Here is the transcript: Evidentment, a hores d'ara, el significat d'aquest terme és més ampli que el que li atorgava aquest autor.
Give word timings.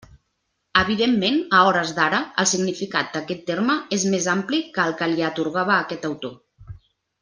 Evidentment, 0.83 1.37
a 1.57 1.59
hores 1.67 1.91
d'ara, 1.99 2.23
el 2.45 2.49
significat 2.53 3.13
d'aquest 3.19 3.45
terme 3.53 3.79
és 4.01 4.09
més 4.17 4.29
ampli 4.37 4.65
que 4.79 4.89
el 4.89 4.99
que 5.05 5.15
li 5.17 5.31
atorgava 5.33 5.81
aquest 5.81 6.13
autor. 6.15 6.39